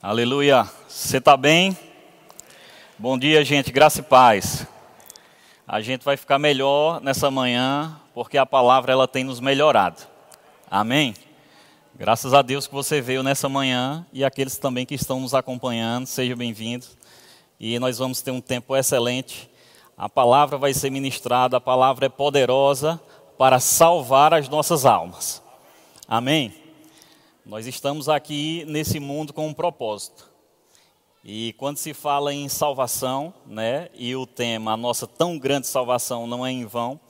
[0.00, 0.64] Aleluia.
[0.88, 1.76] Você está bem?
[2.96, 3.72] Bom dia, gente.
[3.72, 4.64] Graça e paz.
[5.66, 10.00] A gente vai ficar melhor nessa manhã, porque a palavra ela tem nos melhorado.
[10.70, 11.16] Amém?
[11.96, 16.06] Graças a Deus que você veio nessa manhã e aqueles também que estão nos acompanhando,
[16.06, 16.96] sejam bem-vindos.
[17.58, 19.50] E nós vamos ter um tempo excelente.
[19.96, 23.00] A palavra vai ser ministrada, a palavra é poderosa
[23.36, 25.42] para salvar as nossas almas.
[26.06, 26.67] Amém?
[27.48, 30.30] Nós estamos aqui nesse mundo com um propósito.
[31.24, 36.26] E quando se fala em salvação, né, e o tema, a nossa tão grande salvação
[36.26, 37.00] não é em vão,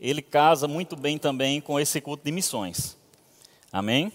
[0.00, 2.98] ele casa muito bem também com esse culto de missões.
[3.72, 4.12] Amém?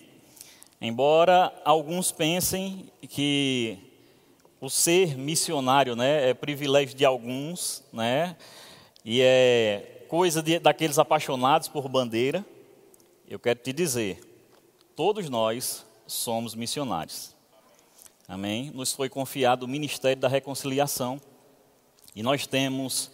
[0.81, 3.77] Embora alguns pensem que
[4.59, 8.35] o ser missionário, né, é privilégio de alguns, né,
[9.05, 12.45] e é coisa de, daqueles apaixonados por bandeira,
[13.25, 14.30] eu quero te dizer,
[14.95, 17.33] Todos nós somos missionários.
[18.27, 18.71] Amém?
[18.73, 21.19] Nos foi confiado o ministério da reconciliação
[22.15, 23.11] e nós temos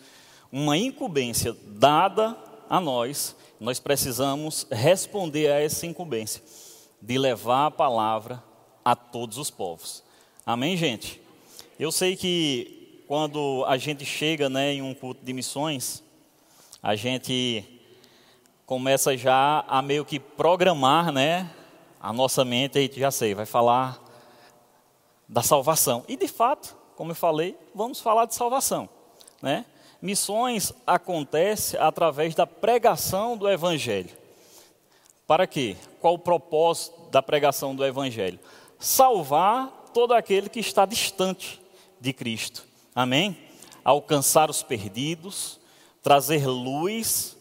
[0.51, 2.35] uma incumbência dada
[2.69, 3.35] a nós.
[3.59, 6.41] Nós precisamos responder a essa incumbência
[7.01, 8.43] de levar a palavra
[8.83, 10.03] a todos os povos.
[10.45, 11.21] Amém, gente?
[11.79, 16.03] Eu sei que quando a gente chega né, em um culto de missões,
[16.81, 17.63] a gente
[18.65, 21.49] começa já a meio que programar né,
[21.99, 24.01] a nossa mente, aí já sei, vai falar
[25.27, 26.03] da salvação.
[26.07, 28.89] E de fato, como eu falei, vamos falar de salvação.
[29.41, 29.65] Né?
[30.01, 34.15] Missões acontecem através da pregação do Evangelho.
[35.25, 35.75] Para quê?
[35.99, 38.39] Qual o propósito da pregação do Evangelho?
[38.79, 41.61] Salvar todo aquele que está distante
[41.99, 42.63] de Cristo.
[42.95, 43.37] Amém?
[43.83, 45.59] Alcançar os perdidos,
[46.01, 47.35] trazer luz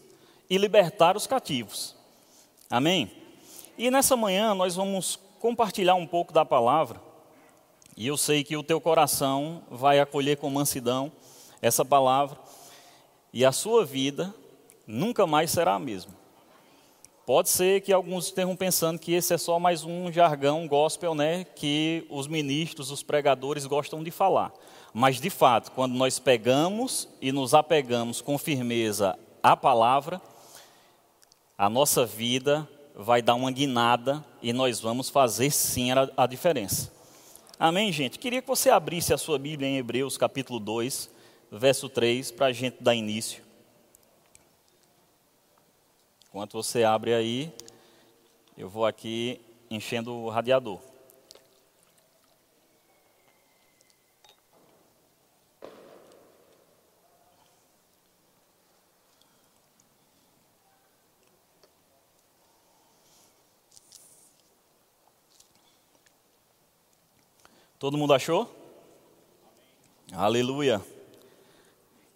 [0.49, 1.95] e libertar os cativos.
[2.69, 3.11] Amém?
[3.77, 6.99] E nessa manhã nós vamos compartilhar um pouco da palavra.
[7.95, 11.11] E eu sei que o teu coração vai acolher com mansidão
[11.61, 12.39] essa palavra.
[13.31, 14.33] E a sua vida
[14.87, 16.11] nunca mais será a mesma.
[17.23, 21.43] Pode ser que alguns estejam pensando que esse é só mais um jargão gospel, né,
[21.43, 24.53] que os ministros, os pregadores gostam de falar.
[24.93, 30.21] Mas de fato, quando nós pegamos e nos apegamos com firmeza à palavra,
[31.57, 32.67] a nossa vida
[32.99, 36.91] vai dar uma guinada e nós vamos fazer sim a, a diferença.
[37.59, 38.17] Amém, gente?
[38.17, 41.07] Queria que você abrisse a sua Bíblia em Hebreus, capítulo 2,
[41.51, 43.43] verso 3, para a gente dar início.
[46.27, 47.53] Enquanto você abre aí,
[48.57, 50.79] eu vou aqui enchendo o radiador.
[67.79, 68.51] Todo mundo achou?
[70.11, 70.25] Amém.
[70.25, 70.81] Aleluia.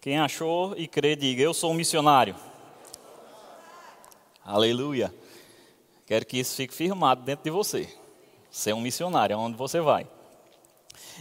[0.00, 2.34] Quem achou e crê, diga: Eu sou um missionário.
[4.44, 5.14] Aleluia.
[6.04, 7.88] Quero que isso fique firmado dentro de você.
[8.50, 10.04] Você é um missionário, aonde você vai.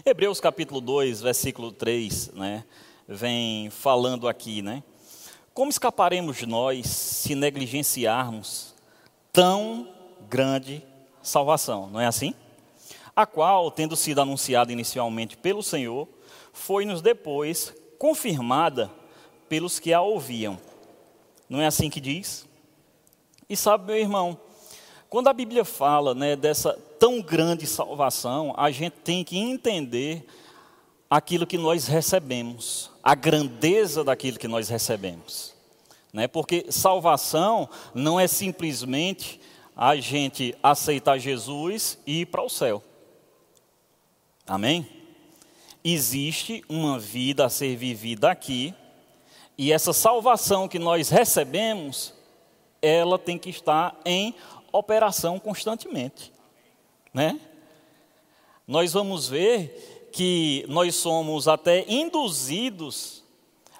[0.03, 2.65] Hebreus capítulo 2, versículo 3, né,
[3.07, 4.83] vem falando aqui, né?
[5.53, 8.73] Como escaparemos nós se negligenciarmos
[9.31, 9.87] tão
[10.27, 10.83] grande
[11.21, 11.87] salvação?
[11.91, 12.33] Não é assim?
[13.15, 16.07] A qual, tendo sido anunciada inicialmente pelo Senhor,
[16.53, 18.91] foi-nos depois confirmada
[19.47, 20.57] pelos que a ouviam.
[21.49, 22.47] Não é assim que diz?
[23.49, 24.39] E sabe, meu irmão,
[25.09, 30.25] quando a Bíblia fala né, dessa tão grande salvação, a gente tem que entender
[31.09, 35.53] aquilo que nós recebemos, a grandeza daquilo que nós recebemos.
[36.13, 36.27] Né?
[36.27, 39.41] Porque salvação não é simplesmente
[39.75, 42.81] a gente aceitar Jesus e ir para o céu.
[44.51, 44.85] Amém?
[45.81, 48.75] Existe uma vida a ser vivida aqui,
[49.57, 52.13] e essa salvação que nós recebemos,
[52.81, 54.35] ela tem que estar em
[54.69, 56.33] operação constantemente,
[57.13, 57.39] né?
[58.67, 63.23] Nós vamos ver que nós somos até induzidos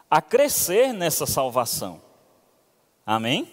[0.10, 2.02] a crescer nessa salvação.
[3.06, 3.46] Amém?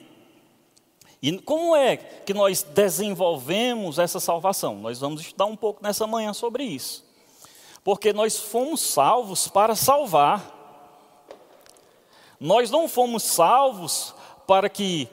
[1.21, 4.77] E como é que nós desenvolvemos essa salvação?
[4.77, 7.08] Nós vamos estudar um pouco nessa manhã sobre isso
[7.85, 10.57] porque nós fomos salvos para salvar.
[12.41, 14.15] Nós não fomos salvos
[14.47, 15.09] para que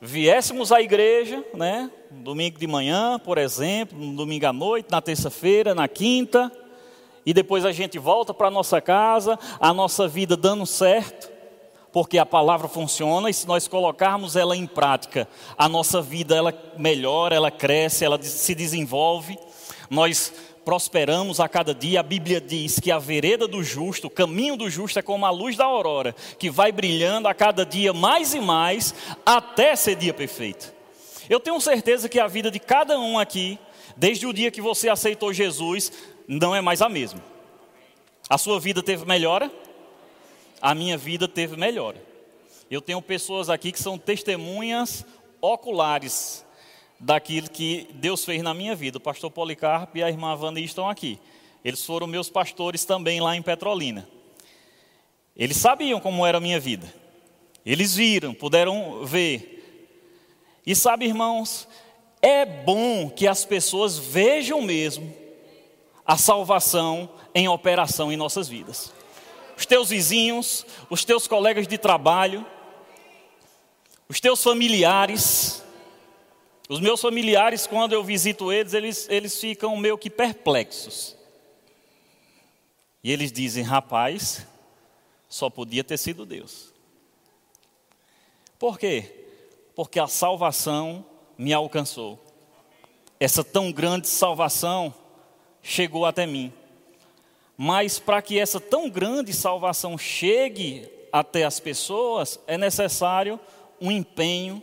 [0.00, 1.90] viéssemos à igreja, né?
[2.10, 6.50] Domingo de manhã, por exemplo, no domingo à noite, na terça-feira, na quinta,
[7.24, 11.30] e depois a gente volta para a nossa casa, a nossa vida dando certo,
[11.92, 16.52] porque a palavra funciona e se nós colocarmos ela em prática, a nossa vida ela
[16.76, 19.38] melhora, ela cresce, ela se desenvolve.
[19.88, 20.32] Nós
[20.64, 22.00] prosperamos a cada dia.
[22.00, 25.30] A Bíblia diz que a vereda do justo, o caminho do justo é como a
[25.30, 28.94] luz da aurora, que vai brilhando a cada dia mais e mais,
[29.24, 30.72] até ser dia perfeito.
[31.28, 33.58] Eu tenho certeza que a vida de cada um aqui,
[33.96, 35.92] desde o dia que você aceitou Jesus,
[36.26, 37.22] não é mais a mesma.
[38.28, 39.50] A sua vida teve melhora?
[40.60, 42.02] A minha vida teve melhora.
[42.70, 45.04] Eu tenho pessoas aqui que são testemunhas
[45.40, 46.44] oculares
[47.02, 48.96] daquilo que Deus fez na minha vida.
[48.96, 51.18] O pastor Policarpo e a irmã Wanda estão aqui.
[51.64, 54.08] Eles foram meus pastores também lá em Petrolina.
[55.36, 56.92] Eles sabiam como era a minha vida.
[57.66, 59.58] Eles viram, puderam ver.
[60.64, 61.68] E sabe, irmãos,
[62.20, 65.12] é bom que as pessoas vejam mesmo
[66.06, 68.92] a salvação em operação em nossas vidas.
[69.56, 72.46] Os teus vizinhos, os teus colegas de trabalho,
[74.08, 75.62] os teus familiares,
[76.72, 81.14] os meus familiares, quando eu visito eles, eles, eles ficam meio que perplexos.
[83.04, 84.46] E eles dizem: rapaz,
[85.28, 86.72] só podia ter sido Deus.
[88.58, 89.26] Por quê?
[89.74, 91.04] Porque a salvação
[91.36, 92.18] me alcançou.
[93.20, 94.94] Essa tão grande salvação
[95.62, 96.50] chegou até mim.
[97.54, 103.38] Mas para que essa tão grande salvação chegue até as pessoas, é necessário
[103.78, 104.62] um empenho,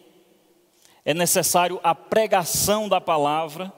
[1.10, 3.74] é necessário a pregação da palavra.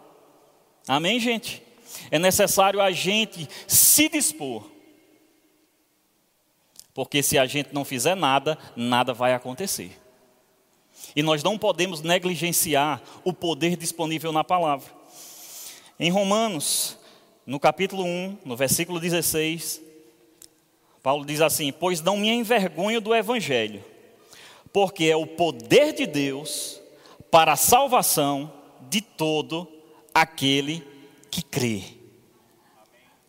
[0.86, 1.64] Amém, gente?
[2.12, 4.70] É necessário a gente se dispor.
[6.94, 9.98] Porque se a gente não fizer nada, nada vai acontecer.
[11.16, 14.92] E nós não podemos negligenciar o poder disponível na palavra.
[15.98, 16.98] Em Romanos,
[17.46, 19.82] no capítulo 1, no versículo 16,
[21.02, 23.82] Paulo diz assim: Pois não me envergonho do evangelho,
[24.74, 26.81] porque é o poder de Deus
[27.32, 28.52] para a salvação
[28.90, 29.66] de todo
[30.14, 30.86] aquele
[31.32, 31.82] que crê.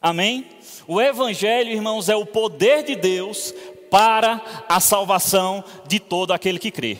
[0.00, 0.48] Amém?
[0.88, 3.54] O Evangelho, irmãos, é o poder de Deus
[3.88, 6.98] para a salvação de todo aquele que crê.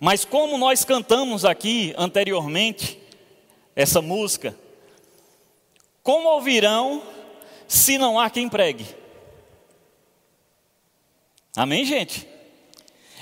[0.00, 2.98] Mas como nós cantamos aqui anteriormente,
[3.76, 4.58] essa música,
[6.02, 7.02] como ouvirão
[7.68, 8.86] se não há quem pregue?
[11.54, 12.26] Amém, gente?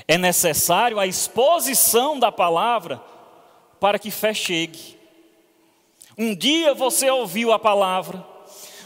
[0.08, 3.02] É necessário a exposição da palavra
[3.80, 4.96] para que fé chegue.
[6.16, 8.24] Um dia você ouviu a palavra,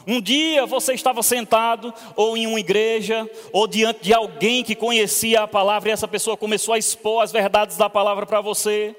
[0.07, 5.43] um dia você estava sentado, ou em uma igreja, ou diante de alguém que conhecia
[5.43, 8.97] a palavra, e essa pessoa começou a expor as verdades da palavra para você.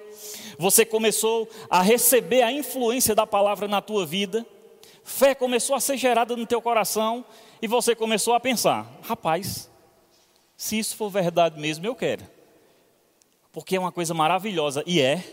[0.60, 4.46] Você começou a receber a influência da palavra na tua vida.
[5.04, 7.26] Fé começou a ser gerada no teu coração,
[7.62, 9.71] e você começou a pensar: rapaz,
[10.62, 12.24] se isso for verdade mesmo, eu quero.
[13.52, 15.24] Porque é uma coisa maravilhosa e é.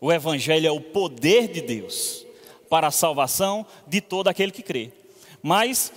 [0.00, 2.24] O Evangelho é o poder de Deus
[2.68, 4.92] para a salvação de todo aquele que crê.
[5.42, 5.92] Mas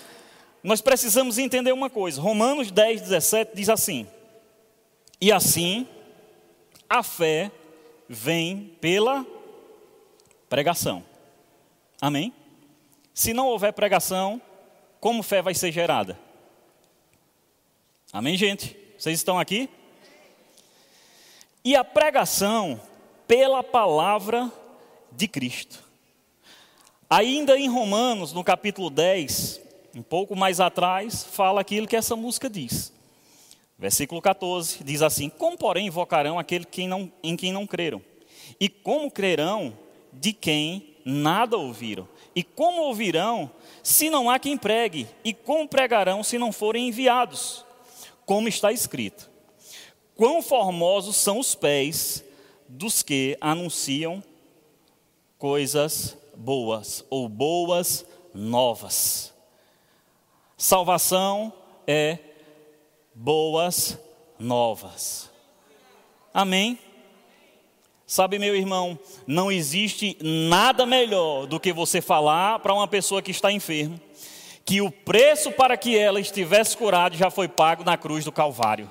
[0.63, 2.19] nós precisamos entender uma coisa.
[2.19, 4.07] Romanos 10, 17 diz assim:
[5.21, 5.87] E assim
[6.89, 7.51] a fé
[8.09, 9.23] vem pela
[10.49, 11.05] pregação.
[12.01, 12.33] Amém?
[13.13, 14.41] Se não houver pregação,
[14.99, 16.17] como fé vai ser gerada?
[18.15, 18.77] Amém, gente?
[18.95, 19.67] Vocês estão aqui?
[21.65, 22.79] E a pregação
[23.27, 24.51] pela palavra
[25.11, 25.83] de Cristo.
[27.09, 29.59] Ainda em Romanos, no capítulo 10,
[29.95, 32.93] um pouco mais atrás, fala aquilo que essa música diz.
[33.79, 37.99] Versículo 14 diz assim: Como, porém, invocarão aquele que não, em quem não creram?
[38.59, 39.75] E como crerão
[40.11, 42.07] de quem nada ouviram?
[42.35, 43.49] E como ouvirão
[43.81, 45.07] se não há quem pregue?
[45.25, 47.65] E como pregarão se não forem enviados?
[48.25, 49.29] Como está escrito:
[50.15, 52.23] Quão formosos são os pés
[52.67, 54.23] dos que anunciam
[55.37, 59.33] coisas boas ou boas novas.
[60.57, 61.51] Salvação
[61.85, 62.17] é
[63.13, 63.99] boas
[64.39, 65.29] novas.
[66.33, 66.79] Amém?
[68.05, 73.31] Sabe, meu irmão, não existe nada melhor do que você falar para uma pessoa que
[73.31, 73.99] está enferma
[74.65, 78.89] que o preço para que ela estivesse curada já foi pago na cruz do Calvário.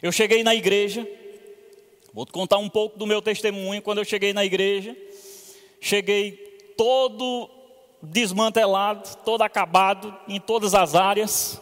[0.00, 1.06] Eu cheguei na igreja,
[2.12, 3.82] vou te contar um pouco do meu testemunho.
[3.82, 4.96] Quando eu cheguei na igreja,
[5.80, 6.32] cheguei
[6.76, 7.50] todo
[8.00, 11.60] desmantelado, todo acabado em todas as áreas,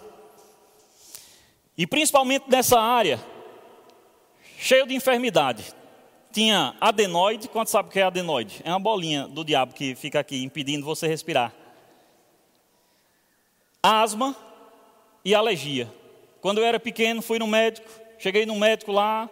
[1.77, 3.19] e principalmente nessa área,
[4.59, 5.65] cheio de enfermidade.
[6.33, 8.61] Tinha adenoide, quanto sabe o que é adenoide?
[8.65, 11.53] É uma bolinha do diabo que fica aqui impedindo você respirar
[13.83, 14.37] asma
[15.25, 15.93] e alergia.
[16.41, 19.29] Quando eu era pequeno, fui no médico, cheguei no médico lá,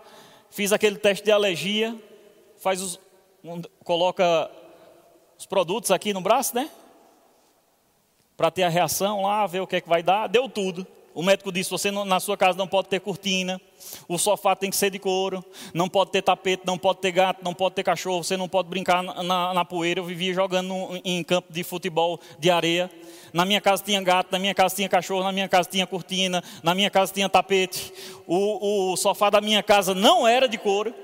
[0.50, 1.96] fiz aquele teste de alergia,
[2.58, 3.00] faz os,
[3.84, 4.50] coloca
[5.38, 6.70] os produtos aqui no braço, né?
[8.36, 10.26] Para ter a reação lá, ver o que é que vai dar.
[10.28, 10.86] Deu tudo.
[11.14, 13.60] O médico disse: você não, na sua casa não pode ter cortina,
[14.08, 17.42] o sofá tem que ser de couro, não pode ter tapete, não pode ter gato,
[17.42, 20.00] não pode ter cachorro, você não pode brincar na, na, na poeira.
[20.00, 22.90] Eu vivia jogando no, em campo de futebol de areia.
[23.32, 26.42] Na minha casa tinha gato, na minha casa tinha cachorro, na minha casa tinha cortina,
[26.62, 27.92] na minha casa tinha tapete.
[28.26, 30.94] O, o sofá da minha casa não era de couro.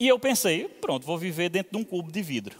[0.00, 2.56] E eu pensei: pronto, vou viver dentro de um cubo de vidro.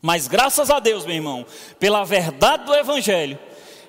[0.00, 1.46] Mas graças a Deus, meu irmão,
[1.78, 3.38] pela verdade do Evangelho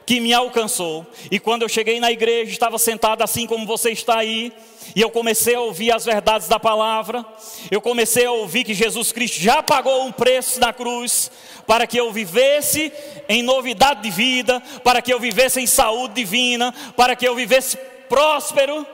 [0.05, 1.05] que me alcançou.
[1.31, 4.53] E quando eu cheguei na igreja, estava sentado assim como você está aí,
[4.95, 7.25] e eu comecei a ouvir as verdades da palavra.
[7.71, 11.31] Eu comecei a ouvir que Jesus Cristo já pagou um preço na cruz
[11.65, 12.93] para que eu vivesse
[13.27, 17.77] em novidade de vida, para que eu vivesse em saúde divina, para que eu vivesse
[18.07, 18.85] próspero.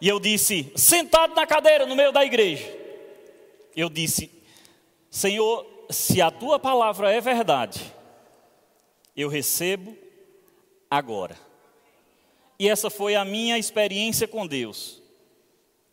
[0.00, 2.68] E eu disse, sentado na cadeira no meio da igreja,
[3.74, 4.30] eu disse:
[5.10, 7.80] Senhor, se a tua palavra é verdade,
[9.16, 9.96] eu recebo
[10.96, 11.36] agora.
[12.58, 15.02] E essa foi a minha experiência com Deus.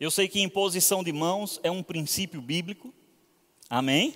[0.00, 2.92] Eu sei que imposição de mãos é um princípio bíblico,
[3.68, 4.14] amém?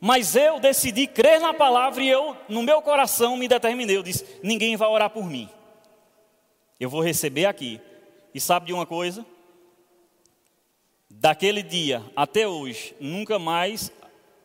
[0.00, 3.96] Mas eu decidi crer na palavra e eu, no meu coração, me determinei.
[3.96, 5.48] Eu disse: ninguém vai orar por mim.
[6.78, 7.80] Eu vou receber aqui.
[8.34, 9.26] E sabe de uma coisa?
[11.08, 13.92] Daquele dia até hoje, nunca mais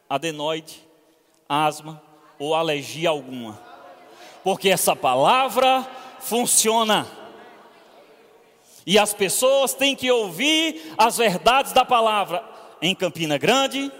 [0.09, 0.81] adenoide,
[1.47, 2.01] asma
[2.37, 3.74] ou alergia alguma
[4.45, 5.83] porque essa palavra
[6.19, 7.07] funciona.
[8.85, 12.47] E as pessoas têm que ouvir as verdades da palavra
[12.79, 13.91] em Campina Grande,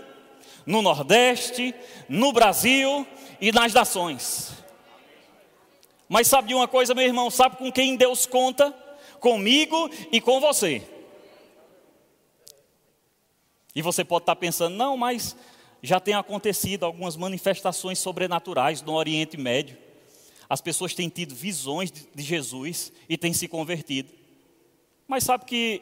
[0.64, 1.74] no Nordeste,
[2.08, 3.08] no Brasil
[3.42, 4.54] e nas nações.
[6.08, 7.32] Mas sabe de uma coisa, meu irmão?
[7.32, 8.72] Sabe com quem Deus conta?
[9.20, 10.88] Comigo e com você.
[13.74, 15.36] E você pode estar pensando, não, mas
[15.82, 19.85] já tem acontecido algumas manifestações sobrenaturais no Oriente Médio.
[20.50, 24.14] As pessoas têm tido visões de Jesus e têm se convertido.
[25.08, 25.82] Mas sabe que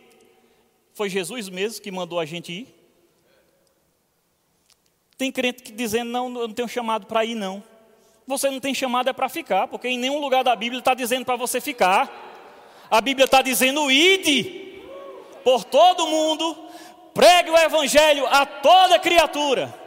[0.93, 2.75] foi Jesus mesmo que mandou a gente ir?
[5.17, 7.63] Tem crente que dizendo, não, eu não tenho chamado para ir, não.
[8.25, 11.25] Você não tem chamado é para ficar, porque em nenhum lugar da Bíblia está dizendo
[11.25, 12.09] para você ficar.
[12.89, 14.81] A Bíblia está dizendo, ide
[15.43, 16.55] por todo mundo,
[17.13, 19.82] pregue o Evangelho a toda criatura.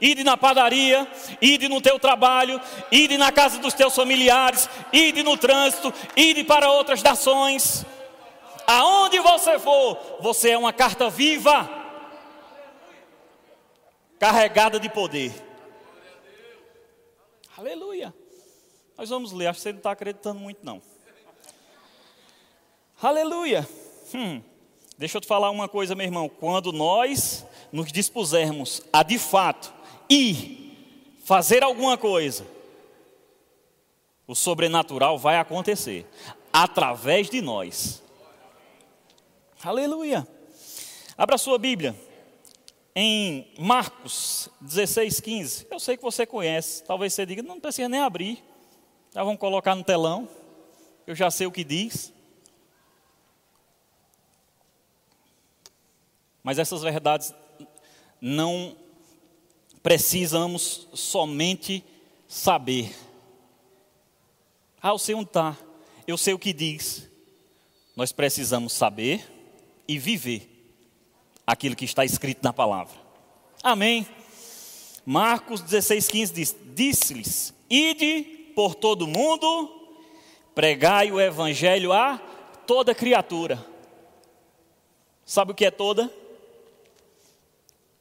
[0.00, 1.08] Ide na padaria,
[1.40, 6.70] ide no teu trabalho, ide na casa dos teus familiares, ide no trânsito, ide para
[6.70, 7.84] outras nações.
[8.66, 11.68] Aonde você for, você é uma carta viva,
[14.20, 15.32] carregada de poder.
[17.56, 18.14] Aleluia.
[18.96, 20.80] Nós vamos ler, acho que você não está acreditando muito, não.
[23.00, 23.68] Aleluia.
[24.14, 24.42] Hum.
[24.96, 26.28] Deixa eu te falar uma coisa, meu irmão.
[26.28, 29.72] Quando nós nos dispusermos a de fato
[30.08, 30.74] e
[31.24, 32.46] fazer alguma coisa,
[34.26, 36.06] o sobrenatural vai acontecer
[36.52, 38.02] através de nós.
[39.62, 40.26] Aleluia.
[41.16, 41.94] Abra sua Bíblia
[42.94, 45.66] em Marcos 16, 15.
[45.70, 48.42] Eu sei que você conhece, talvez você diga, não precisa nem abrir,
[49.14, 50.28] já vamos colocar no telão,
[51.06, 52.12] eu já sei o que diz.
[56.42, 57.34] Mas essas verdades
[58.20, 58.76] não
[59.88, 61.82] precisamos somente
[62.28, 62.94] saber.
[64.82, 65.56] Ah, eu sei onde está,
[66.06, 67.08] eu sei o que diz.
[67.96, 69.26] Nós precisamos saber
[69.88, 70.46] e viver
[71.46, 72.94] aquilo que está escrito na palavra.
[73.62, 74.06] Amém.
[75.06, 79.70] Marcos 16, 15 diz: Disse-lhes: Ide por todo mundo,
[80.54, 82.18] pregai o evangelho a
[82.66, 83.66] toda criatura.
[85.24, 86.12] Sabe o que é toda?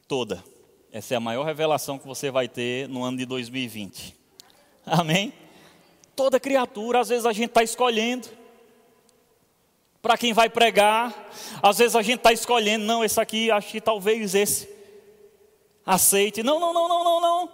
[0.06, 0.44] Toda.
[0.92, 4.16] Essa é a maior revelação que você vai ter no ano de 2020.
[4.86, 5.34] Amém?
[6.16, 8.28] Toda criatura, às vezes a gente está escolhendo
[10.02, 11.30] para quem vai pregar,
[11.62, 14.70] às vezes a gente está escolhendo, não, esse aqui, acho que talvez esse
[15.86, 16.44] aceite.
[16.44, 17.52] Não, não, não, não, não, não.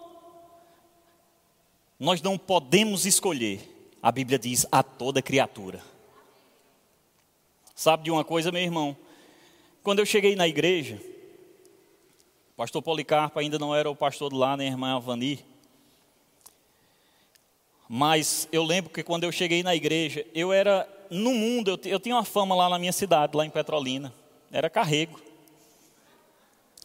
[2.00, 3.70] Nós não podemos escolher.
[4.02, 5.82] A Bíblia diz a toda criatura.
[7.74, 8.96] Sabe de uma coisa, meu irmão?
[9.82, 11.02] Quando eu cheguei na igreja,
[12.64, 15.44] pastor Policarpo ainda não era o pastor de lá, nem a irmã Avani.
[17.90, 22.00] Mas eu lembro que quando eu cheguei na igreja, eu era no mundo, eu, eu
[22.00, 24.14] tinha uma fama lá na minha cidade, lá em Petrolina.
[24.50, 25.20] Era carrego.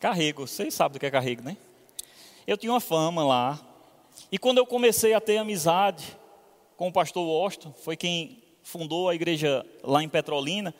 [0.00, 1.56] Carrego, vocês sabem do que é carrego, né?
[2.44, 3.60] Eu tinha uma fama lá.
[4.32, 6.18] E quando eu comecei a ter amizade
[6.76, 10.74] com o pastor Washington, foi quem fundou a igreja lá em Petrolina,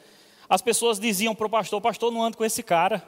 [0.49, 3.01] as pessoas diziam para o pastor: Pastor, não ando com esse cara.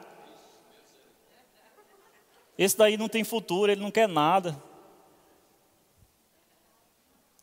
[2.57, 4.61] Esse daí não tem futuro, ele não quer nada.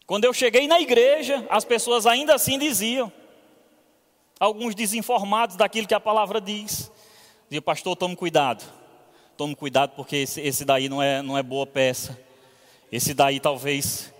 [0.06, 3.12] Quando eu cheguei na igreja, as pessoas ainda assim diziam,
[4.40, 6.90] alguns desinformados daquilo que a palavra diz,
[7.48, 8.64] diziam, pastor, tome cuidado,
[9.36, 12.18] tome cuidado porque esse, esse daí não é, não é boa peça,
[12.90, 14.10] esse daí talvez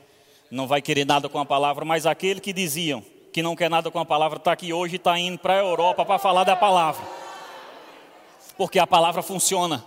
[0.51, 3.03] não vai querer nada com a palavra, mas aquele que diziam
[3.33, 5.59] que não quer nada com a palavra está aqui hoje e está indo para a
[5.63, 7.03] Europa para falar da palavra,
[8.57, 9.85] porque a palavra funciona.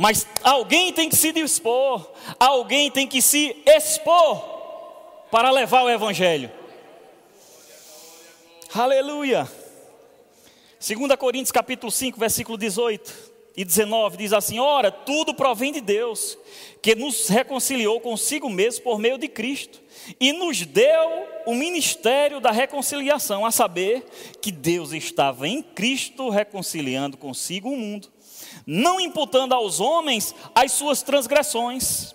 [0.00, 4.38] Mas alguém tem que se dispor, alguém tem que se expor
[5.28, 6.52] para levar o Evangelho.
[8.72, 9.50] Aleluia.
[10.78, 13.12] 2 Coríntios capítulo 5, versículo 18
[13.56, 16.38] e 19 diz assim: Ora, tudo provém de Deus,
[16.80, 19.82] que nos reconciliou consigo mesmo por meio de Cristo
[20.20, 24.04] e nos deu o ministério da reconciliação, a saber
[24.40, 28.08] que Deus estava em Cristo reconciliando consigo o mundo
[28.70, 32.14] não imputando aos homens as suas transgressões,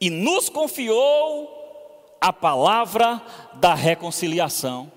[0.00, 3.20] e nos confiou a palavra
[3.56, 4.90] da reconciliação.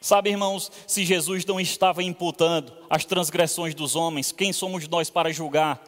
[0.00, 5.30] Sabe, irmãos, se Jesus não estava imputando as transgressões dos homens, quem somos nós para
[5.30, 5.78] julgar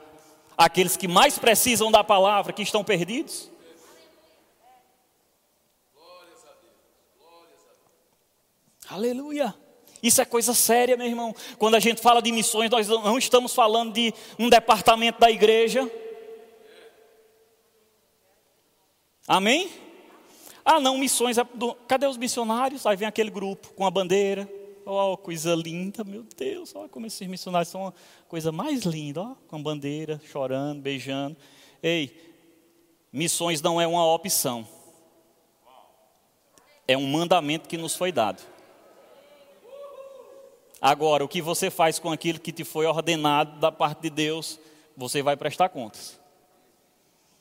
[0.55, 3.51] aqueles que mais precisam da palavra, que estão perdidos?
[8.91, 9.62] Aleluia.
[10.03, 11.35] Isso é coisa séria, meu irmão.
[11.59, 15.89] Quando a gente fala de missões, nós não estamos falando de um departamento da igreja.
[19.29, 19.71] Amém?
[20.65, 21.39] Ah, não, missões.
[21.39, 21.75] É do...
[21.87, 22.85] Cadê os missionários?
[22.85, 24.49] Aí vem aquele grupo com a bandeira.
[24.85, 26.75] Oh, coisa linda, meu Deus.
[26.75, 27.93] Olha como esses missionários são a
[28.27, 29.23] coisa mais linda.
[29.23, 31.37] Ó, com a bandeira, chorando, beijando.
[31.81, 32.35] Ei,
[33.13, 34.67] missões não é uma opção.
[36.89, 38.43] É um mandamento que nos foi dado.
[40.83, 44.59] Agora, o que você faz com aquilo que te foi ordenado da parte de Deus,
[44.97, 46.21] você vai prestar contas.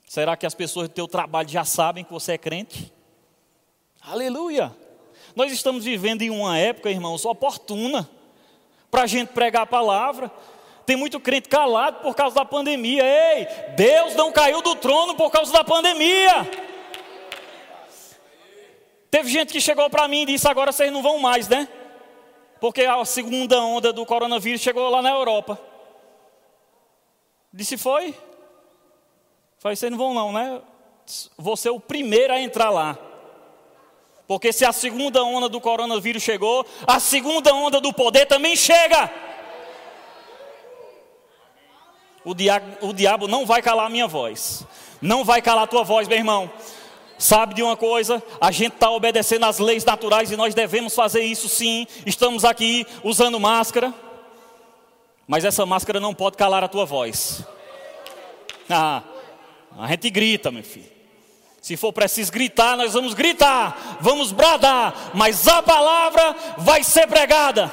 [0.08, 2.94] Será que as pessoas do teu trabalho já sabem que você é crente?
[4.00, 4.72] Aleluia!
[5.36, 8.08] Nós estamos vivendo em uma época, irmãos, oportuna
[8.92, 10.32] para a gente pregar a palavra.
[10.86, 13.04] Tem muito crente calado por causa da pandemia.
[13.04, 16.48] Ei, Deus não caiu do trono por causa da pandemia.
[19.10, 21.68] Teve gente que chegou para mim e disse: agora vocês não vão mais, né?
[22.62, 25.60] Porque a segunda onda do coronavírus chegou lá na Europa.
[27.52, 28.16] Disse: Foi?
[29.58, 30.62] Falei: Vocês não vão, não, né?
[31.36, 32.96] Vou ser o primeiro a entrar lá.
[34.28, 39.12] Porque se a segunda onda do coronavírus chegou, a segunda onda do poder também chega.
[42.24, 44.68] O diabo, o diabo não vai calar a minha voz.
[45.02, 46.50] Não vai calar a tua voz, meu irmão.
[47.22, 48.22] Sabe de uma coisa?
[48.42, 51.86] A gente está obedecendo às leis naturais e nós devemos fazer isso sim.
[52.04, 53.94] Estamos aqui usando máscara,
[55.28, 57.46] mas essa máscara não pode calar a tua voz.
[58.68, 59.04] Ah,
[59.78, 60.90] a gente grita, meu filho.
[61.62, 67.72] Se for preciso gritar, nós vamos gritar, vamos bradar, mas a palavra vai ser pregada.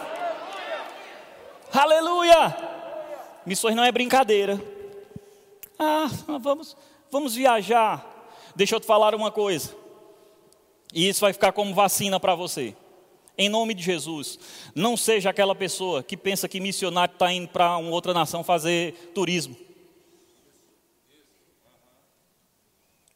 [1.72, 2.54] Aleluia!
[3.46, 4.62] Missões não é brincadeira.
[5.78, 6.06] Ah,
[6.38, 6.76] vamos,
[7.10, 8.17] vamos viajar.
[8.58, 9.72] Deixa eu te falar uma coisa.
[10.92, 12.74] E isso vai ficar como vacina para você.
[13.36, 14.36] Em nome de Jesus,
[14.74, 19.12] não seja aquela pessoa que pensa que missionário está indo para uma outra nação fazer
[19.14, 19.56] turismo.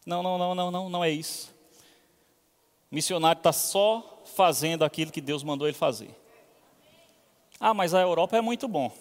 [0.07, 1.53] Não, não, não, não, não, não é isso.
[2.89, 6.15] Missionário está só fazendo aquilo que Deus mandou ele fazer.
[7.59, 8.93] Ah, mas a Europa é muito bom.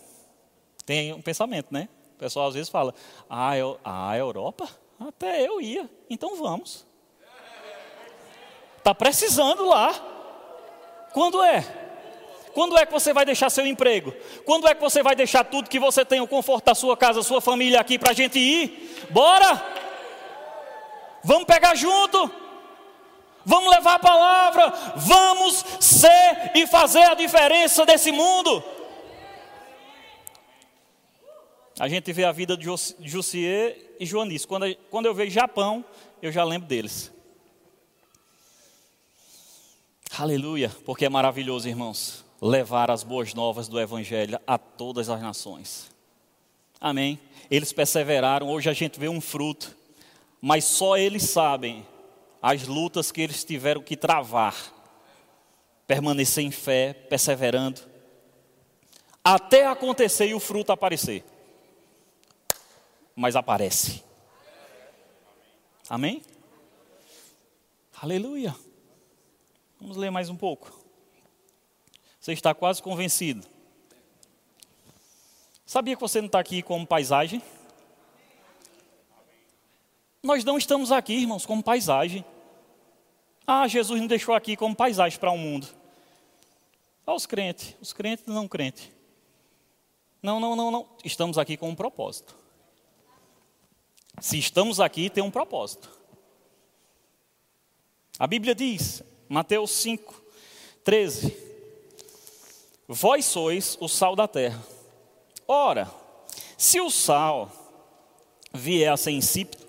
[0.87, 1.87] Tem um pensamento, né?
[2.15, 2.95] O pessoal às vezes fala:
[3.29, 4.67] Ah, eu, a Europa?
[5.07, 6.85] Até eu ia, então vamos.
[8.77, 9.93] Está precisando lá.
[11.13, 11.63] Quando é?
[12.53, 14.13] Quando é que você vai deixar seu emprego?
[14.45, 17.23] Quando é que você vai deixar tudo que você tem, o conforto da sua casa,
[17.23, 19.07] sua família aqui para a gente ir?
[19.09, 19.65] Bora!
[21.23, 22.29] Vamos pegar junto.
[23.45, 24.73] Vamos levar a palavra.
[24.97, 28.63] Vamos ser e fazer a diferença desse mundo.
[31.79, 32.65] A gente vê a vida de
[32.99, 34.47] Jussier e Joanice.
[34.47, 35.83] Quando, quando eu vejo Japão,
[36.21, 37.11] eu já lembro deles.
[40.17, 45.89] Aleluia, porque é maravilhoso, irmãos, levar as boas novas do Evangelho a todas as nações.
[46.79, 47.17] Amém.
[47.49, 49.75] Eles perseveraram, hoje a gente vê um fruto,
[50.41, 51.87] mas só eles sabem
[52.41, 54.55] as lutas que eles tiveram que travar,
[55.87, 57.81] permanecer em fé, perseverando,
[59.23, 61.23] até acontecer e o fruto aparecer
[63.21, 64.03] mas aparece.
[65.87, 66.23] Amém?
[68.01, 68.55] Aleluia.
[69.79, 70.71] Vamos ler mais um pouco.
[72.19, 73.47] Você está quase convencido.
[75.65, 77.43] Sabia que você não está aqui como paisagem?
[80.23, 82.25] Nós não estamos aqui, irmãos, como paisagem.
[83.45, 85.67] Ah, Jesus nos deixou aqui como paisagem para o um mundo.
[87.05, 88.89] Olha os crentes, os crentes não crentes.
[90.23, 90.89] Não, não, não, não.
[91.03, 92.40] Estamos aqui com um propósito.
[94.19, 95.89] Se estamos aqui, tem um propósito.
[98.19, 100.21] A Bíblia diz, Mateus 5,
[100.83, 101.35] 13:
[102.87, 104.63] Vós sois o sal da terra.
[105.47, 105.89] Ora,
[106.57, 107.51] se o sal
[108.53, 109.65] vier a ser insípido,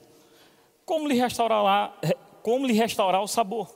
[0.84, 1.96] como lhe restaurará,
[2.42, 3.74] como lhe restaurar o sabor?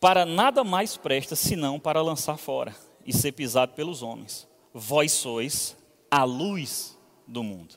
[0.00, 2.74] Para nada mais presta senão para lançar fora
[3.04, 4.48] e ser pisado pelos homens.
[4.72, 5.76] Vós sois
[6.10, 6.96] a luz
[7.26, 7.74] do mundo.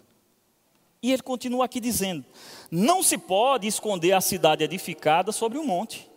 [1.01, 2.23] E ele continua aqui dizendo:
[2.69, 6.09] Não se pode esconder a cidade edificada sobre um monte.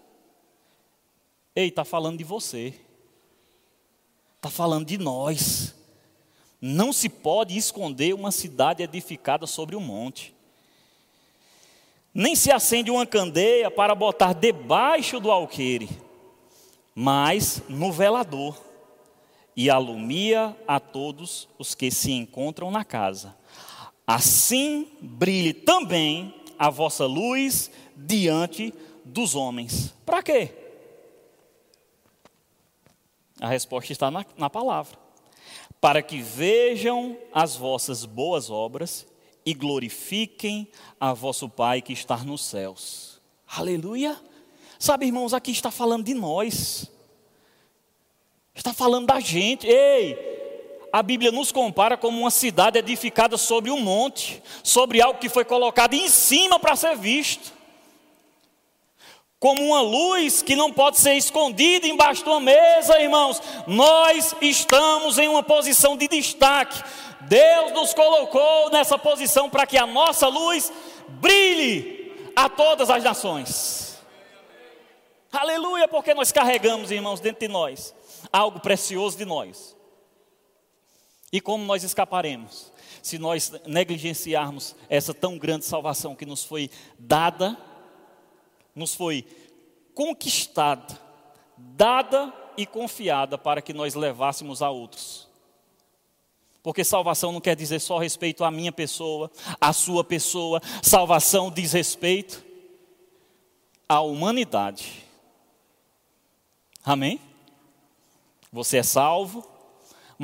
[1.57, 2.75] Ei, está falando de você.
[4.37, 5.75] Está falando de nós.
[6.61, 10.35] Não se pode esconder uma cidade edificada sobre um monte.
[12.13, 15.89] Nem se acende uma candeia para botar debaixo do alqueire,
[16.95, 18.57] mas no velador,
[19.57, 23.37] e alumia a todos os que se encontram na casa.
[24.07, 28.73] Assim brilhe também a vossa luz diante
[29.05, 29.95] dos homens.
[30.05, 30.51] Para quê?
[33.41, 34.99] A resposta está na, na palavra.
[35.81, 39.07] Para que vejam as vossas boas obras
[39.45, 43.21] e glorifiquem a vosso Pai que está nos céus.
[43.47, 44.19] Aleluia!
[44.79, 46.91] Sabe, irmãos, aqui está falando de nós.
[48.55, 49.67] Está falando da gente.
[49.67, 50.34] Ei,
[50.95, 55.45] a Bíblia nos compara como uma cidade edificada sobre um monte, sobre algo que foi
[55.45, 57.53] colocado em cima para ser visto.
[59.41, 63.43] Como uma luz que não pode ser escondida embaixo de uma mesa, irmãos.
[63.67, 66.81] Nós estamos em uma posição de destaque.
[67.23, 70.73] Deus nos colocou nessa posição para que a nossa luz
[71.09, 73.99] brilhe a todas as nações.
[75.33, 77.93] Aleluia, porque nós carregamos, irmãos, dentro de nós
[78.33, 79.74] algo precioso de nós.
[81.35, 82.73] E como nós escaparemos?
[83.03, 87.59] Se nós negligenciarmos essa tão grande salvação que nos foi dada,
[88.73, 89.27] nos foi
[89.93, 90.97] conquistada,
[91.59, 95.27] dada e confiada para que nós levássemos a outros.
[96.63, 99.29] Porque salvação não quer dizer só respeito à minha pessoa,
[99.61, 100.61] à sua pessoa.
[100.85, 102.45] Salvação diz respeito
[103.89, 105.05] à humanidade.
[106.85, 107.21] Amém?
[108.53, 109.53] Você é salvo,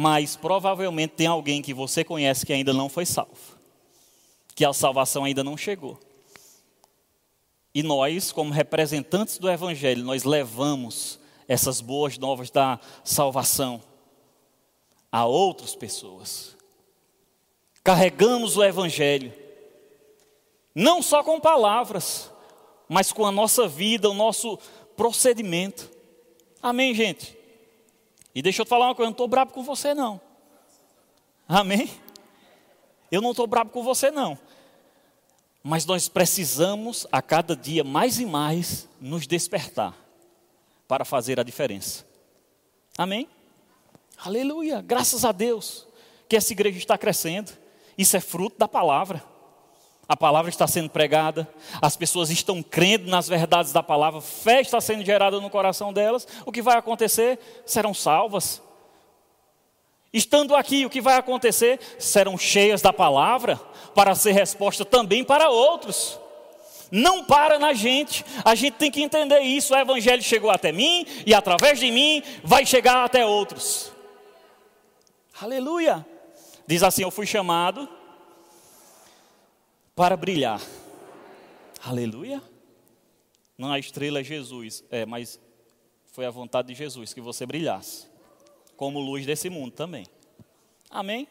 [0.00, 3.36] mas provavelmente tem alguém que você conhece que ainda não foi salvo,
[4.54, 6.00] que a salvação ainda não chegou.
[7.74, 13.82] E nós, como representantes do Evangelho, nós levamos essas boas novas da salvação
[15.12, 16.56] a outras pessoas.
[17.84, 19.34] Carregamos o Evangelho,
[20.74, 22.32] não só com palavras,
[22.88, 24.58] mas com a nossa vida, o nosso
[24.96, 25.90] procedimento.
[26.62, 27.38] Amém, gente?
[28.34, 30.20] E deixa eu te falar uma coisa, eu não estou bravo com você, não.
[31.48, 31.90] Amém?
[33.10, 34.38] Eu não estou bravo com você, não.
[35.62, 39.94] Mas nós precisamos, a cada dia, mais e mais, nos despertar
[40.86, 42.06] para fazer a diferença.
[42.96, 43.28] Amém?
[44.16, 45.86] Aleluia, graças a Deus
[46.28, 47.52] que essa igreja está crescendo.
[47.98, 49.24] Isso é fruto da palavra.
[50.10, 51.48] A palavra está sendo pregada,
[51.80, 56.26] as pessoas estão crendo nas verdades da palavra, fé está sendo gerada no coração delas.
[56.44, 57.38] O que vai acontecer?
[57.64, 58.60] Serão salvas.
[60.12, 61.78] Estando aqui, o que vai acontecer?
[61.96, 63.54] Serão cheias da palavra
[63.94, 66.18] para ser resposta também para outros.
[66.90, 69.72] Não para na gente, a gente tem que entender isso.
[69.72, 73.92] O Evangelho chegou até mim e através de mim vai chegar até outros.
[75.40, 76.04] Aleluia.
[76.66, 77.88] Diz assim: Eu fui chamado
[80.00, 80.62] para brilhar.
[81.84, 82.42] Aleluia.
[83.58, 85.38] Não a estrela é Jesus, é, mas
[86.06, 88.06] foi a vontade de Jesus que você brilhasse,
[88.78, 90.06] como luz desse mundo também.
[90.88, 91.28] Amém?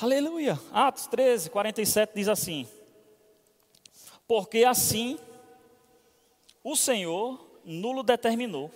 [0.00, 0.56] Aleluia.
[0.72, 2.64] Atos 13, 47 diz assim:
[4.24, 5.18] Porque assim
[6.62, 8.70] o Senhor nulo determinou,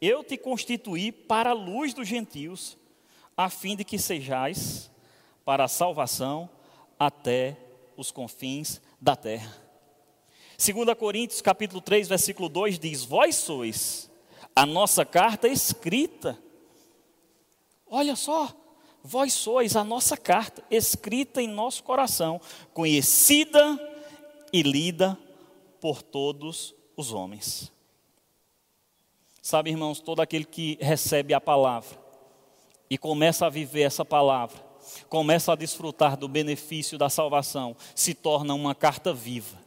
[0.00, 2.76] eu te constituí para a luz dos gentios
[3.36, 4.90] a fim de que sejais
[5.44, 6.50] para a salvação
[6.98, 7.69] até
[8.00, 9.54] os confins da terra.
[10.56, 14.10] 2 Coríntios capítulo 3, versículo 2 diz: Vós sois
[14.54, 16.38] a nossa carta escrita.
[17.86, 18.54] Olha só,
[19.02, 22.40] vós sois a nossa carta escrita em nosso coração,
[22.72, 23.78] conhecida
[24.52, 25.18] e lida
[25.80, 27.72] por todos os homens.
[29.42, 31.98] Sabe, irmãos, todo aquele que recebe a palavra,
[32.88, 34.69] e começa a viver essa palavra,
[35.08, 39.58] começa a desfrutar do benefício da salvação, se torna uma carta viva.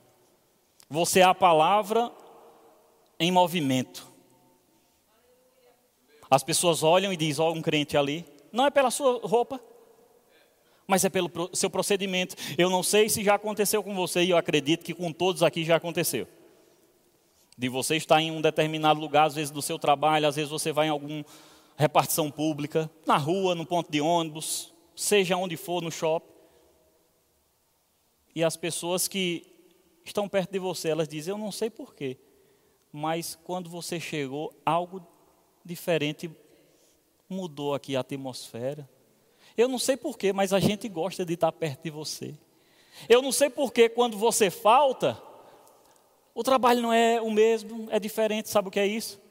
[0.90, 2.12] Você é a palavra
[3.20, 4.08] em movimento.
[6.30, 8.26] As pessoas olham e dizem: oh, um crente ali.
[8.52, 9.60] Não é pela sua roupa,
[10.88, 12.36] mas é pelo seu procedimento.
[12.58, 15.64] Eu não sei se já aconteceu com você, e eu acredito que com todos aqui
[15.64, 16.28] já aconteceu.
[17.58, 20.72] De você estar em um determinado lugar, às vezes do seu trabalho, às vezes você
[20.72, 21.26] vai em alguma
[21.78, 26.32] repartição pública, na rua, no ponto de ônibus, seja onde for, no shopping.
[28.36, 29.46] E as pessoas que
[30.04, 32.18] estão perto de você, elas dizem: Eu não sei porquê,
[32.92, 35.06] mas quando você chegou, algo
[35.64, 36.30] diferente
[37.30, 38.90] mudou aqui a atmosfera.
[39.58, 42.36] Eu não sei porquê, mas a gente gosta de estar perto de você.
[43.08, 45.22] Eu não sei porquê, quando você falta,
[46.34, 49.22] o trabalho não é o mesmo, é diferente, sabe o que é isso?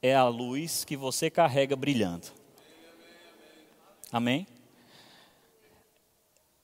[0.00, 2.41] É a luz que você carrega brilhando.
[4.12, 4.46] Amém?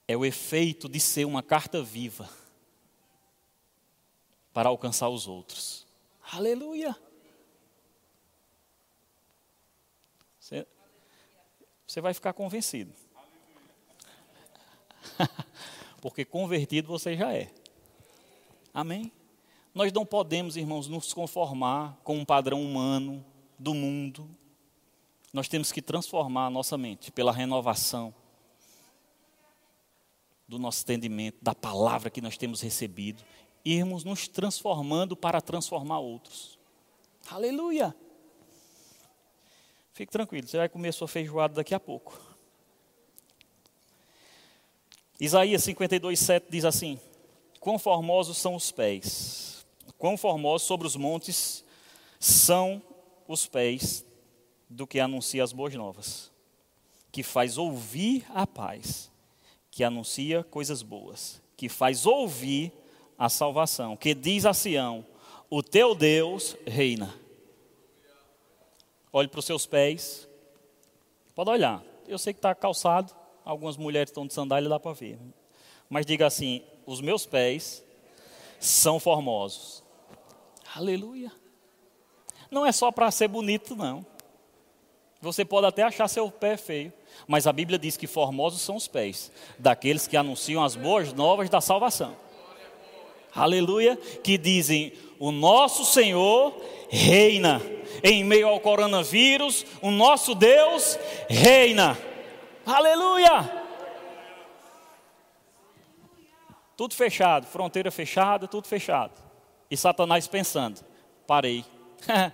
[0.07, 2.29] É o efeito de ser uma carta viva
[4.53, 5.87] para alcançar os outros.
[6.31, 6.95] Aleluia!
[10.39, 10.67] Você,
[11.87, 12.93] você vai ficar convencido.
[16.01, 17.51] Porque convertido você já é.
[18.73, 19.11] Amém?
[19.73, 23.25] Nós não podemos, irmãos, nos conformar com um padrão humano
[23.57, 24.29] do mundo.
[25.31, 28.13] Nós temos que transformar a nossa mente pela renovação
[30.47, 33.23] do nosso entendimento, da palavra que nós temos recebido,
[33.63, 36.57] irmos nos transformando para transformar outros.
[37.29, 37.95] Aleluia!
[39.93, 42.19] Fique tranquilo, você vai comer sua feijoada daqui a pouco.
[45.19, 46.99] Isaías 52, 7 diz assim:
[47.59, 49.67] Quão formosos são os pés,
[49.99, 51.63] quão formosos sobre os montes
[52.19, 52.81] são
[53.27, 54.03] os pés
[54.69, 56.31] do que anuncia as boas novas,
[57.11, 59.11] que faz ouvir a paz,
[59.71, 62.71] que anuncia coisas boas, que faz ouvir
[63.17, 65.05] a salvação, que diz a Sião:
[65.49, 67.13] O teu Deus reina.
[69.11, 70.29] Olhe para os seus pés.
[71.33, 71.83] Pode olhar.
[72.07, 73.15] Eu sei que está calçado.
[73.43, 75.17] Algumas mulheres estão de sandália, dá para ver.
[75.89, 77.83] Mas diga assim: os meus pés
[78.59, 79.83] são formosos.
[80.75, 81.31] Aleluia.
[82.51, 84.05] Não é só para ser bonito, não.
[85.21, 86.93] Você pode até achar seu pé feio,
[87.27, 91.49] mas a Bíblia diz que formosos são os pés daqueles que anunciam as boas novas
[91.49, 92.15] da salvação.
[93.35, 96.55] Aleluia, que dizem: "O nosso Senhor
[96.89, 97.61] reina"
[98.03, 101.97] em meio ao coronavírus, o nosso Deus reina.
[102.65, 103.59] Aleluia!
[106.77, 109.11] Tudo fechado, fronteira fechada, tudo fechado.
[109.69, 110.79] E Satanás pensando:
[111.27, 111.65] parei,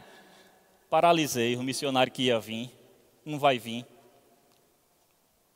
[0.89, 2.71] paralisei o missionário que ia vir,
[3.25, 3.85] não vai vir.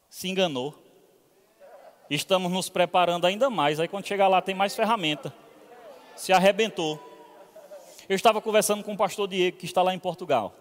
[0.10, 0.76] Se enganou.
[2.10, 3.80] Estamos nos preparando ainda mais.
[3.80, 5.34] Aí quando chegar lá tem mais ferramenta.
[6.16, 7.00] Se arrebentou.
[8.10, 10.56] Eu estava conversando com o pastor Diego, que está lá em Portugal,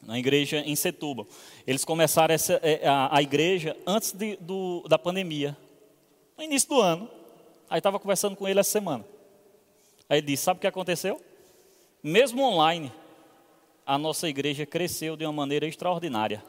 [0.00, 1.26] na igreja em Setúbal.
[1.66, 5.54] Eles começaram essa, é, a, a igreja antes de, do, da pandemia,
[6.34, 7.10] no início do ano.
[7.68, 9.04] Aí estava conversando com ele essa semana.
[10.08, 11.20] Aí ele disse: Sabe o que aconteceu?
[12.02, 12.90] Mesmo online,
[13.86, 16.42] a nossa igreja cresceu de uma maneira extraordinária.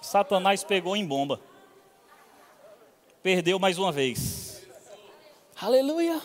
[0.00, 1.40] Satanás pegou em bomba.
[3.22, 4.66] Perdeu mais uma vez.
[5.60, 6.20] Aleluia.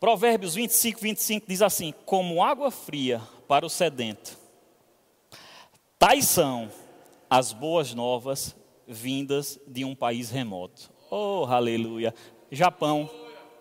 [0.00, 4.36] Provérbios 25, 25 diz assim: Como água fria para o sedento,
[5.98, 6.70] tais são
[7.30, 10.90] as boas novas vindas de um país remoto.
[11.10, 12.14] Oh, aleluia!
[12.50, 13.08] Japão.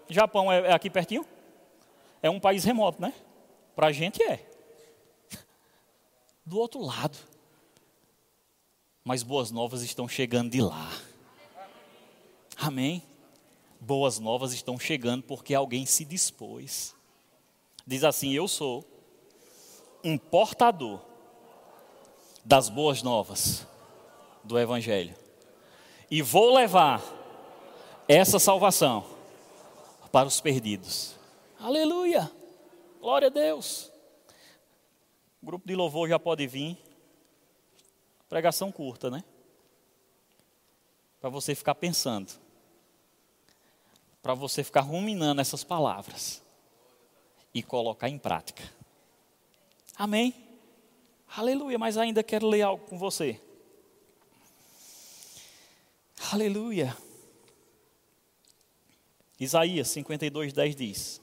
[0.10, 1.26] Japão é, é aqui pertinho?
[2.22, 3.14] É um país remoto, né?
[3.76, 4.46] Para a gente é.
[6.46, 7.18] Do outro lado.
[9.04, 10.92] Mas boas novas estão chegando de lá.
[12.58, 13.04] Amém?
[13.84, 16.96] boas novas estão chegando porque alguém se dispôs.
[17.86, 18.86] Diz assim: Eu sou
[20.04, 21.02] um portador
[22.44, 23.68] das boas novas
[24.44, 25.16] do Evangelho
[26.10, 27.02] e vou levar
[28.08, 29.06] essa salvação
[30.12, 31.16] para os perdidos.
[31.60, 32.32] Aleluia!
[33.04, 33.92] Glória a Deus!
[35.42, 36.78] O grupo de louvor já pode vir.
[38.30, 39.22] Pregação curta, né?
[41.20, 42.42] Para você ficar pensando
[44.24, 46.42] para você ficar ruminando essas palavras
[47.54, 48.64] e colocar em prática.
[49.98, 50.34] Amém?
[51.36, 53.38] Aleluia, mas ainda quero ler algo com você.
[56.32, 56.96] Aleluia.
[59.38, 61.23] Isaías 52, 10 diz: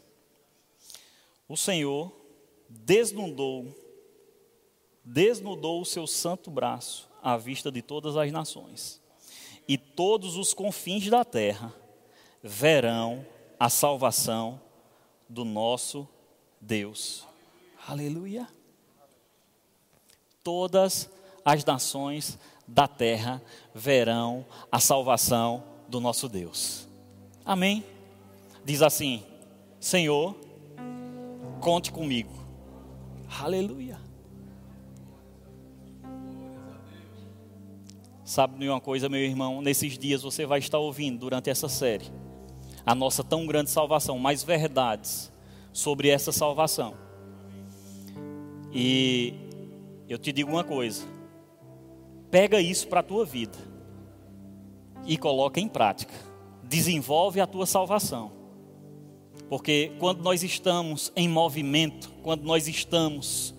[1.50, 2.12] O Senhor
[2.68, 3.76] desnudou
[5.04, 9.00] desnudou o seu santo braço à vista de todas as nações,
[9.66, 11.74] e todos os confins da terra
[12.40, 13.26] verão
[13.58, 14.60] a salvação
[15.28, 16.06] do nosso
[16.60, 17.26] Deus.
[17.84, 18.46] Aleluia.
[20.44, 21.10] Todas
[21.44, 23.42] as nações da terra
[23.74, 26.86] verão a salvação do nosso Deus.
[27.44, 27.84] Amém.
[28.64, 29.24] Diz assim:
[29.80, 30.49] Senhor,
[31.60, 32.32] conte comigo.
[33.40, 33.98] Aleluia.
[38.24, 39.60] Sabe de uma coisa, meu irmão?
[39.60, 42.06] Nesses dias você vai estar ouvindo durante essa série
[42.84, 45.30] a nossa tão grande salvação, mais verdades
[45.72, 46.94] sobre essa salvação.
[48.72, 49.34] E
[50.08, 51.04] eu te digo uma coisa:
[52.30, 53.58] pega isso para a tua vida
[55.06, 56.14] e coloca em prática.
[56.62, 58.39] Desenvolve a tua salvação.
[59.50, 63.52] Porque quando nós estamos em movimento, quando nós estamos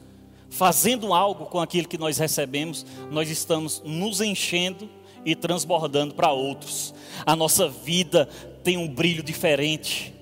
[0.49, 4.89] fazendo algo com aquilo que nós recebemos, nós estamos nos enchendo
[5.25, 6.93] e transbordando para outros.
[7.25, 8.25] A nossa vida
[8.63, 10.13] tem um brilho diferente.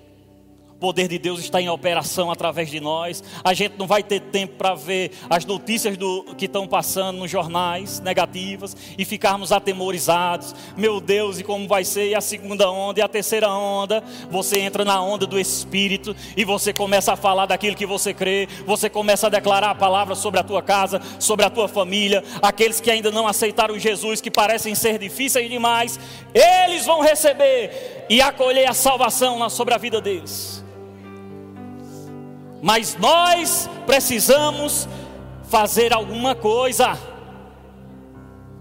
[0.79, 3.21] Poder de Deus está em operação através de nós.
[3.43, 7.29] A gente não vai ter tempo para ver as notícias do, que estão passando nos
[7.29, 10.55] jornais negativas e ficarmos atemorizados.
[10.77, 12.07] Meu Deus, e como vai ser?
[12.07, 14.01] E a segunda onda e a terceira onda?
[14.31, 18.47] Você entra na onda do Espírito e você começa a falar daquilo que você crê.
[18.65, 22.23] Você começa a declarar a palavra sobre a tua casa, sobre a tua família.
[22.41, 25.99] Aqueles que ainda não aceitaram Jesus, que parecem ser difíceis demais,
[26.33, 30.68] eles vão receber e acolher a salvação sobre a vida deles.
[32.61, 34.87] Mas nós precisamos
[35.43, 36.97] fazer alguma coisa.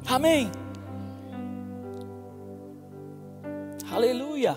[0.07, 0.51] Amém.
[3.91, 4.57] Aleluia.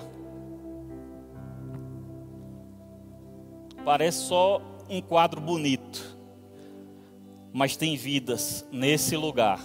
[3.83, 6.17] Parece só um quadro bonito,
[7.51, 9.59] mas tem vidas nesse lugar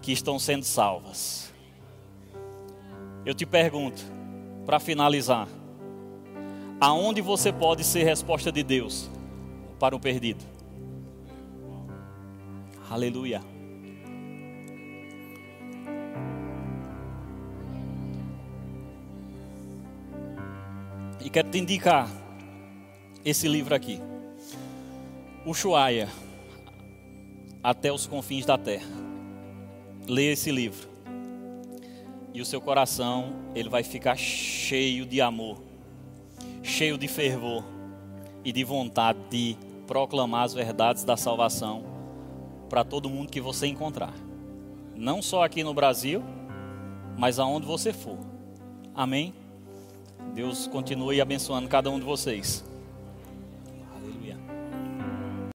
[0.00, 1.52] que estão sendo salvas.
[3.26, 4.02] Eu te pergunto,
[4.64, 5.46] para finalizar,
[6.80, 9.10] Aonde você pode ser resposta de Deus
[9.80, 10.44] para o perdido?
[12.88, 13.42] Aleluia.
[21.20, 22.08] E quero te indicar
[23.24, 24.00] esse livro aqui.
[25.44, 26.08] Ushuaia,
[27.60, 28.86] Até os Confins da Terra.
[30.06, 30.88] Leia esse livro.
[32.32, 35.67] E o seu coração, ele vai ficar cheio de amor
[36.62, 37.64] cheio de fervor
[38.44, 41.82] e de vontade de proclamar as verdades da salvação
[42.68, 44.12] para todo mundo que você encontrar.
[44.94, 46.22] Não só aqui no Brasil,
[47.16, 48.18] mas aonde você for.
[48.94, 49.32] Amém?
[50.34, 52.64] Deus continue abençoando cada um de vocês.